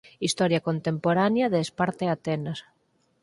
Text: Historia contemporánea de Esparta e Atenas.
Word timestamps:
Historia 0.27 0.65
contemporánea 0.67 1.51
de 1.53 1.59
Esparta 1.65 2.03
e 2.07 2.09
Atenas. 2.15 2.59